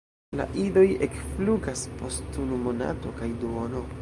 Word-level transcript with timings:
La 0.37 0.45
idoj 0.61 0.85
ekflugas 1.09 1.85
post 2.01 2.41
unu 2.47 2.61
monato 2.67 3.15
kaj 3.23 3.35
duono. 3.45 3.89